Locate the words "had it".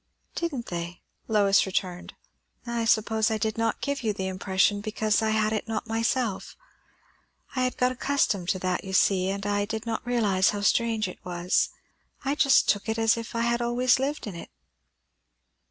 5.29-5.67